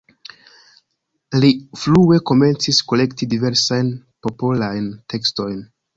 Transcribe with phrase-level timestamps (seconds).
[1.43, 1.51] Li
[1.83, 3.95] frue komencis kolekti diversajn
[4.29, 5.63] popolajn tekstojn.